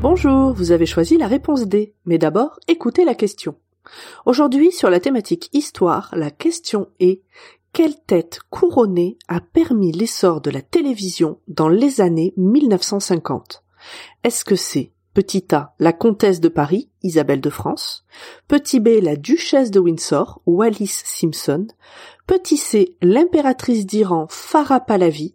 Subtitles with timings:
[0.00, 3.56] Bonjour, vous avez choisi la réponse D, mais d'abord écoutez la question.
[4.24, 7.20] Aujourd'hui, sur la thématique histoire, la question est
[7.74, 13.62] quelle tête couronnée a permis l'essor de la télévision dans les années 1950
[14.24, 18.04] Est-ce que c'est Petit A, la comtesse de Paris, Isabelle de France.
[18.48, 21.68] Petit B, la duchesse de Windsor, Wallis Simpson.
[22.26, 25.34] Petit C, l'impératrice d'Iran, Farah Pahlavi.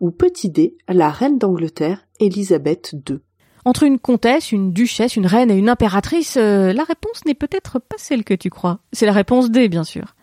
[0.00, 3.20] Ou petit D, la reine d'Angleterre, Élisabeth II.
[3.64, 7.78] Entre une comtesse, une duchesse, une reine et une impératrice, euh, la réponse n'est peut-être
[7.78, 8.80] pas celle que tu crois.
[8.92, 10.14] C'est la réponse D, bien sûr.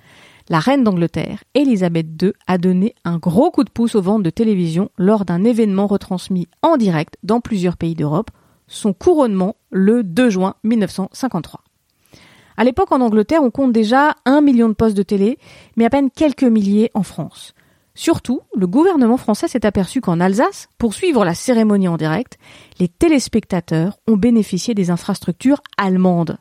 [0.50, 4.30] La reine d'Angleterre, Élisabeth II, a donné un gros coup de pouce aux ventes de
[4.30, 8.30] télévision lors d'un événement retransmis en direct dans plusieurs pays d'Europe,
[8.70, 11.62] son couronnement le 2 juin 1953.
[12.56, 15.38] À l'époque, en Angleterre, on compte déjà un million de postes de télé,
[15.76, 17.54] mais à peine quelques milliers en France.
[17.96, 22.38] Surtout, le gouvernement français s'est aperçu qu'en Alsace, pour suivre la cérémonie en direct,
[22.80, 26.38] les téléspectateurs ont bénéficié des infrastructures allemandes.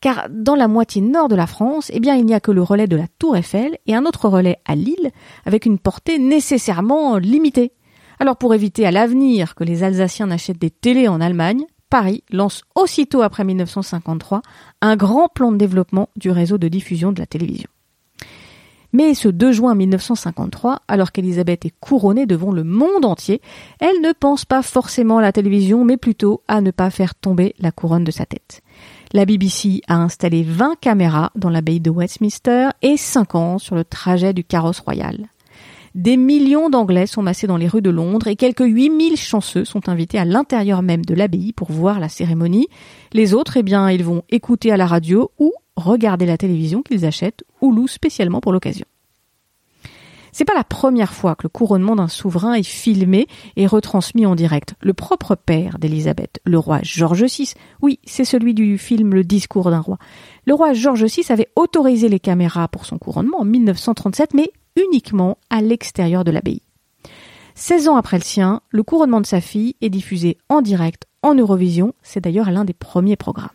[0.00, 2.62] Car dans la moitié nord de la France, eh bien, il n'y a que le
[2.62, 5.10] relais de la Tour Eiffel et un autre relais à Lille,
[5.46, 7.72] avec une portée nécessairement limitée.
[8.20, 12.62] Alors pour éviter à l'avenir que les Alsaciens n'achètent des télés en Allemagne, Paris lance
[12.74, 14.42] aussitôt après 1953
[14.80, 17.68] un grand plan de développement du réseau de diffusion de la télévision.
[18.94, 23.40] Mais ce 2 juin 1953, alors qu'Elisabeth est couronnée devant le monde entier,
[23.80, 27.56] elle ne pense pas forcément à la télévision, mais plutôt à ne pas faire tomber
[27.58, 28.62] la couronne de sa tête.
[29.12, 33.84] La BBC a installé 20 caméras dans l'abbaye de Westminster et 5 ans sur le
[33.84, 35.28] trajet du carrosse royal.
[35.94, 39.88] Des millions d'Anglais sont massés dans les rues de Londres et quelques 8000 chanceux sont
[39.88, 42.66] invités à l'intérieur même de l'abbaye pour voir la cérémonie.
[43.12, 47.06] Les autres, eh bien, ils vont écouter à la radio ou regarder la télévision qu'ils
[47.06, 48.86] achètent ou louent spécialement pour l'occasion.
[50.32, 54.34] C'est pas la première fois que le couronnement d'un souverain est filmé et retransmis en
[54.34, 54.74] direct.
[54.80, 59.70] Le propre père d'Élisabeth, le roi George VI, oui, c'est celui du film Le discours
[59.70, 59.98] d'un roi.
[60.44, 65.38] Le roi George VI avait autorisé les caméras pour son couronnement en 1937, mais uniquement
[65.50, 66.62] à l'extérieur de l'abbaye.
[67.54, 71.34] 16 ans après le sien, le couronnement de sa fille est diffusé en direct en
[71.34, 73.48] Eurovision, c'est d'ailleurs l'un des premiers programmes.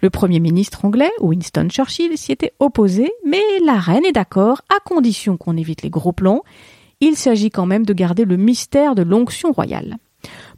[0.00, 4.78] Le Premier ministre anglais, Winston Churchill, s'y était opposé, mais la reine est d'accord, à
[4.80, 6.42] condition qu'on évite les gros plans.
[7.00, 9.96] Il s'agit quand même de garder le mystère de l'onction royale.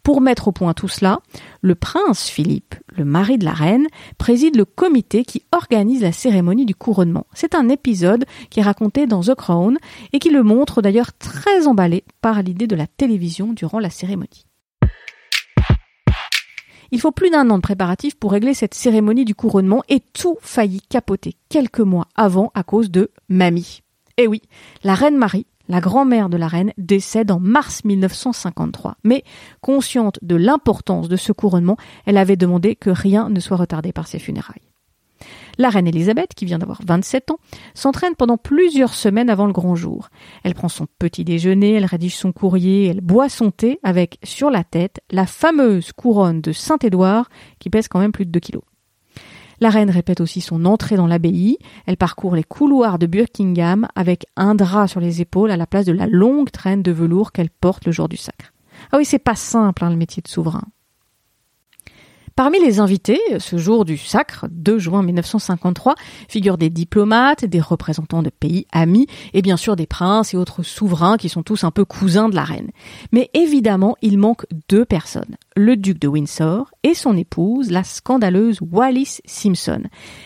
[0.08, 1.20] Pour mettre au point tout cela,
[1.60, 3.86] le prince Philippe, le mari de la reine,
[4.16, 7.26] préside le comité qui organise la cérémonie du couronnement.
[7.34, 9.76] C'est un épisode qui est raconté dans The Crown
[10.14, 14.46] et qui le montre d'ailleurs très emballé par l'idée de la télévision durant la cérémonie.
[16.90, 20.38] Il faut plus d'un an de préparatifs pour régler cette cérémonie du couronnement et tout
[20.40, 23.82] faillit capoter quelques mois avant à cause de Mamie.
[24.16, 24.40] Eh oui,
[24.84, 28.96] la reine Marie, la grand-mère de la reine, décède en mars 1953.
[29.04, 29.24] Mais
[29.60, 34.06] consciente de l'importance de ce couronnement, elle avait demandé que rien ne soit retardé par
[34.06, 34.62] ses funérailles.
[35.58, 37.38] La reine Elisabeth, qui vient d'avoir 27 ans,
[37.74, 40.08] s'entraîne pendant plusieurs semaines avant le grand jour.
[40.44, 44.50] Elle prend son petit déjeuner, elle rédige son courrier, elle boit son thé avec, sur
[44.50, 47.28] la tête, la fameuse couronne de Saint-Édouard
[47.58, 48.62] qui pèse quand même plus de 2 kilos.
[49.60, 51.58] La reine répète aussi son entrée dans l'abbaye.
[51.86, 55.86] Elle parcourt les couloirs de Buckingham avec un drap sur les épaules à la place
[55.86, 58.52] de la longue traîne de velours qu'elle porte le jour du sacre.
[58.92, 60.62] Ah oui, c'est pas simple, hein, le métier de souverain.
[62.38, 65.96] Parmi les invités, ce jour du sacre, 2 juin 1953,
[66.28, 70.62] figurent des diplomates, des représentants de pays amis, et bien sûr des princes et autres
[70.62, 72.70] souverains qui sont tous un peu cousins de la reine.
[73.10, 78.60] Mais évidemment, il manque deux personnes, le duc de Windsor et son épouse, la scandaleuse
[78.60, 79.82] Wallis Simpson.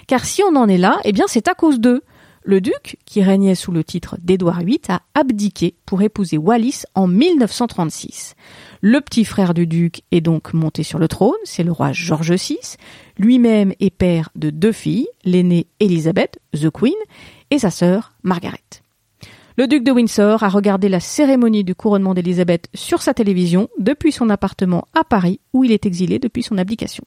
[0.07, 2.03] Car si on en est là, eh bien c'est à cause d'eux.
[2.45, 7.07] Le duc, qui régnait sous le titre d'Édouard VIII, a abdiqué pour épouser Wallis en
[7.07, 8.35] 1936.
[8.81, 12.33] Le petit frère du duc est donc monté sur le trône, c'est le roi George
[12.33, 12.59] VI.
[13.17, 16.95] Lui-même est père de deux filles, l'aînée Elizabeth, the Queen,
[17.53, 18.59] et sa sœur Margaret.
[19.57, 24.11] Le duc de Windsor a regardé la cérémonie du couronnement d'Élisabeth sur sa télévision depuis
[24.11, 27.05] son appartement à Paris où il est exilé depuis son abdication.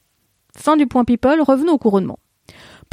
[0.56, 2.20] Fin du point people, revenons au couronnement.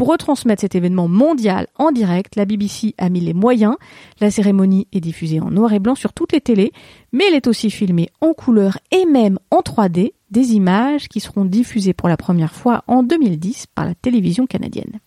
[0.02, 3.76] Pour retransmettre cet événement mondial en direct, la BBC a mis les moyens.
[4.20, 6.72] La cérémonie est diffusée en noir et blanc sur toutes les télés,
[7.12, 11.44] mais elle est aussi filmée en couleur et même en 3D, des images qui seront
[11.44, 14.98] diffusées pour la première fois en 2010 par la télévision canadienne.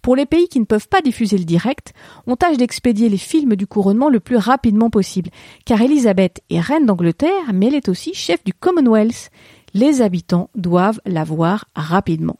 [0.00, 1.92] Pour les pays qui ne peuvent pas diffuser le direct,
[2.26, 5.28] on tâche d'expédier les films du couronnement le plus rapidement possible,
[5.66, 9.28] car Elisabeth est reine d'Angleterre, mais elle est aussi chef du Commonwealth.
[9.74, 12.38] Les habitants doivent la voir rapidement.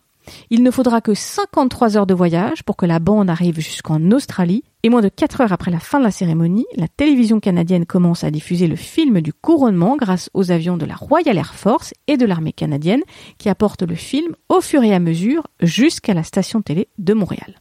[0.51, 4.65] Il ne faudra que 53 heures de voyage pour que la bande arrive jusqu'en Australie,
[4.83, 8.25] et moins de 4 heures après la fin de la cérémonie, la télévision canadienne commence
[8.25, 12.17] à diffuser le film du couronnement grâce aux avions de la Royal Air Force et
[12.17, 13.03] de l'armée canadienne
[13.39, 17.61] qui apportent le film au fur et à mesure jusqu'à la station télé de Montréal.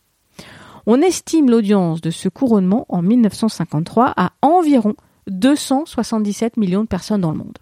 [0.88, 4.96] On estime l'audience de ce couronnement en 1953 à environ
[5.28, 7.60] 277 millions de personnes dans le monde.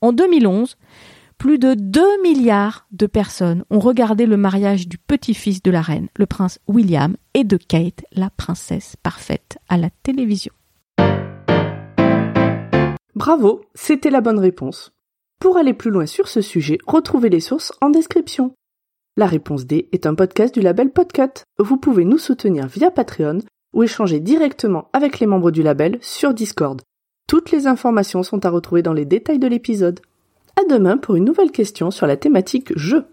[0.00, 0.76] En 2011,
[1.38, 6.08] plus de 2 milliards de personnes ont regardé le mariage du petit-fils de la reine,
[6.16, 10.52] le prince William, et de Kate, la princesse parfaite, à la télévision.
[13.14, 14.92] Bravo, c'était la bonne réponse.
[15.40, 18.54] Pour aller plus loin sur ce sujet, retrouvez les sources en description.
[19.16, 21.42] La réponse D est un podcast du label Podcut.
[21.58, 23.38] Vous pouvez nous soutenir via Patreon
[23.72, 26.82] ou échanger directement avec les membres du label sur Discord.
[27.26, 30.00] Toutes les informations sont à retrouver dans les détails de l'épisode.
[30.58, 33.04] À demain pour une nouvelle question sur la thématique jeu.